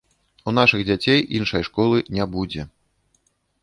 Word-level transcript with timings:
У 0.51 0.53
нашых 0.59 0.81
дзяцей 0.89 1.19
іншай 1.41 1.69
школы 1.71 1.97
не 2.19 2.31
будзе. 2.37 2.61